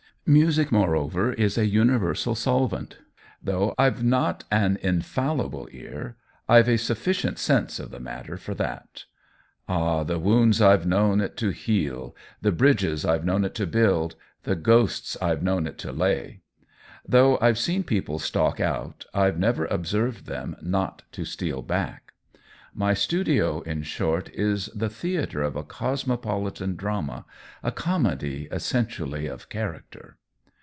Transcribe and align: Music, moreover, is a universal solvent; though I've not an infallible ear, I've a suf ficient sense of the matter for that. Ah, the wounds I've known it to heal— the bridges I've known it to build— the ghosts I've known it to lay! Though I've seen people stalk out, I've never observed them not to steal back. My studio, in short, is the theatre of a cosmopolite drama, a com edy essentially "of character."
Music, 0.23 0.71
moreover, 0.71 1.33
is 1.33 1.57
a 1.57 1.65
universal 1.65 2.35
solvent; 2.35 2.99
though 3.43 3.73
I've 3.79 4.03
not 4.03 4.43
an 4.51 4.77
infallible 4.83 5.67
ear, 5.71 6.15
I've 6.47 6.69
a 6.69 6.77
suf 6.77 7.03
ficient 7.03 7.39
sense 7.39 7.79
of 7.79 7.89
the 7.89 7.99
matter 7.99 8.37
for 8.37 8.53
that. 8.53 9.05
Ah, 9.67 10.03
the 10.03 10.19
wounds 10.19 10.61
I've 10.61 10.85
known 10.85 11.21
it 11.21 11.35
to 11.37 11.49
heal— 11.49 12.15
the 12.43 12.51
bridges 12.51 13.03
I've 13.03 13.25
known 13.25 13.43
it 13.43 13.55
to 13.55 13.65
build— 13.67 14.15
the 14.43 14.55
ghosts 14.55 15.17
I've 15.21 15.41
known 15.41 15.65
it 15.65 15.79
to 15.79 15.91
lay! 15.91 16.41
Though 17.05 17.39
I've 17.41 17.57
seen 17.57 17.83
people 17.83 18.19
stalk 18.19 18.59
out, 18.59 19.05
I've 19.15 19.39
never 19.39 19.65
observed 19.65 20.27
them 20.27 20.55
not 20.61 21.01
to 21.13 21.25
steal 21.25 21.63
back. 21.63 22.13
My 22.73 22.93
studio, 22.93 23.59
in 23.63 23.83
short, 23.83 24.29
is 24.33 24.67
the 24.67 24.87
theatre 24.87 25.41
of 25.43 25.57
a 25.57 25.63
cosmopolite 25.65 26.77
drama, 26.77 27.25
a 27.61 27.69
com 27.69 28.05
edy 28.05 28.47
essentially 28.49 29.27
"of 29.27 29.49
character." 29.49 30.15